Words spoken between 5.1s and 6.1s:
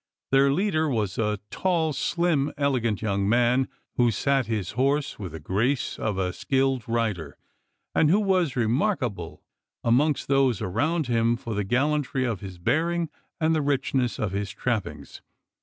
with the grace